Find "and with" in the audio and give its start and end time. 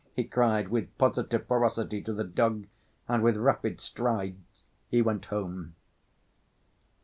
3.07-3.37